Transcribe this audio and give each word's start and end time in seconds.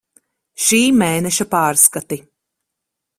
Šī 0.67 0.79
mēneša 1.01 1.47
pārskati. 1.53 2.19